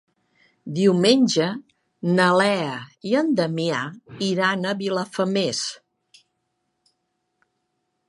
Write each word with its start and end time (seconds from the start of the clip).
Diumenge 0.77 1.49
na 2.21 2.31
Lea 2.41 2.73
i 3.11 3.15
en 3.21 3.31
Damià 3.41 3.85
iran 4.31 4.69
a 4.71 4.75
Vilafamés. 4.83 5.63